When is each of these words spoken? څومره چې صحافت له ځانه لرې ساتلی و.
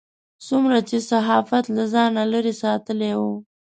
څومره 0.47 0.77
چې 0.89 0.97
صحافت 1.09 1.65
له 1.75 1.83
ځانه 1.93 2.23
لرې 2.33 2.53
ساتلی 2.63 3.11
و. 3.19 3.21